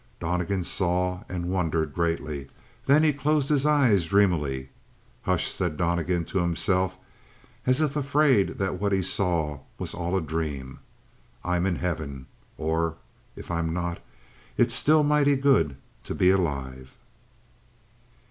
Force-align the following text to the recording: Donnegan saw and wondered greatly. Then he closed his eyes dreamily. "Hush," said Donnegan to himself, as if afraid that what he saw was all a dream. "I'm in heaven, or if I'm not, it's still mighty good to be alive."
Donnegan 0.19 0.63
saw 0.63 1.21
and 1.29 1.47
wondered 1.51 1.93
greatly. 1.93 2.47
Then 2.87 3.03
he 3.03 3.13
closed 3.13 3.49
his 3.49 3.67
eyes 3.67 4.07
dreamily. 4.07 4.69
"Hush," 5.21 5.47
said 5.47 5.77
Donnegan 5.77 6.25
to 6.25 6.39
himself, 6.39 6.97
as 7.67 7.81
if 7.81 7.95
afraid 7.95 8.57
that 8.57 8.79
what 8.81 8.93
he 8.93 9.03
saw 9.03 9.59
was 9.77 9.93
all 9.93 10.17
a 10.17 10.21
dream. 10.21 10.79
"I'm 11.43 11.67
in 11.67 11.75
heaven, 11.75 12.25
or 12.57 12.95
if 13.35 13.51
I'm 13.51 13.75
not, 13.75 13.99
it's 14.57 14.73
still 14.73 15.03
mighty 15.03 15.35
good 15.35 15.77
to 16.05 16.15
be 16.15 16.31
alive." 16.31 16.97